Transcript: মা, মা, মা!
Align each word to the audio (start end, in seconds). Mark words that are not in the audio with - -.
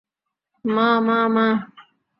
মা, 0.65 0.87
মা, 1.07 1.17
মা! 1.35 1.47